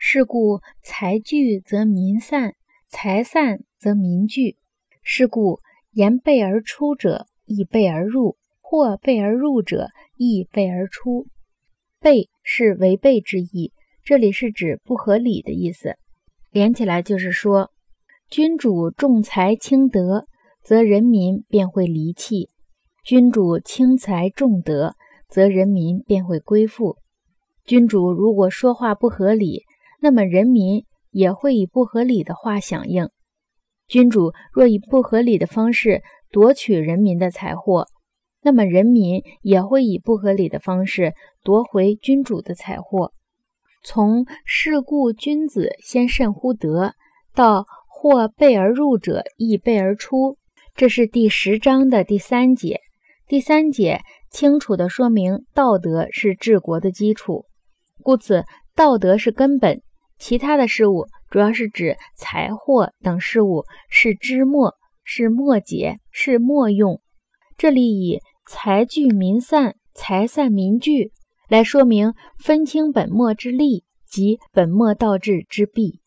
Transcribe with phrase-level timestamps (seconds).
[0.00, 2.54] 是故财聚则民散，
[2.86, 4.56] 财散则民聚。
[5.02, 5.58] 是故
[5.90, 11.26] 言备而出者，亦备而入；或备而入者，亦备而出。
[11.98, 13.72] 备是违背之意，
[14.04, 15.96] 这里是指不合理的意思。
[16.52, 17.72] 连起来就是说，
[18.30, 20.28] 君主重财轻德，
[20.62, 22.48] 则人民便会离弃；
[23.02, 24.94] 君主轻财重德，
[25.28, 26.98] 则人民便会归附。
[27.64, 29.64] 君主如果说话不合理，
[30.00, 33.08] 那么人民也会以不合理的话响应。
[33.86, 37.86] 君主若以不合理的方式夺取人民的财货，
[38.42, 43.12] 那么人民也会以不合理的方式夺回君主的财货。
[43.82, 46.92] 从“是故君子先慎乎德”
[47.34, 50.36] 到“或备而入者，亦备而出”，
[50.76, 52.80] 这是第十章的第三节。
[53.26, 57.46] 第三节清楚地说明道德是治国的基础，
[58.02, 59.80] 故此道德是根本。
[60.18, 67.00] 其他的事物主要是指财货等事物是枝末，是末节，是末用。
[67.56, 71.12] 这里以财聚民散，财散民聚
[71.48, 76.00] 来说明分清本末之利及本末倒置之弊。